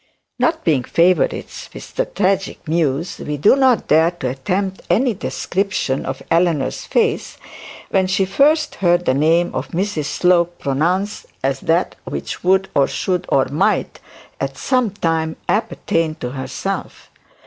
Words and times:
Not 0.39 0.63
being 0.63 0.83
favourites 0.83 1.69
with 1.75 1.93
the 1.93 2.05
tragic 2.07 2.67
muse 2.67 3.19
we 3.19 3.37
do 3.37 3.55
not 3.55 3.87
dare 3.87 4.09
to 4.09 4.29
attempt 4.29 4.81
any 4.89 5.13
description 5.13 6.07
of 6.07 6.23
Eleanor's 6.31 6.85
face 6.85 7.37
when 7.91 8.07
she 8.07 8.25
first 8.25 8.73
heard 8.73 9.05
the 9.05 9.13
name 9.13 9.51
of 9.53 9.67
Mrs 9.67 10.05
Slope 10.05 10.57
pronounced 10.57 11.27
as 11.43 11.59
that 11.59 11.95
which 12.05 12.43
would 12.43 12.67
or 12.73 12.87
should 12.87 13.27
or 13.29 13.45
might 13.49 13.99
at 14.39 14.57
some 14.57 14.89
time 14.89 15.35
appertain 15.47 16.15
to 16.15 16.31
herself. 16.31 17.11